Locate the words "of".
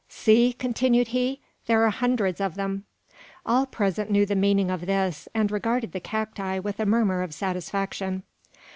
2.41-2.55, 4.71-4.87, 7.21-7.35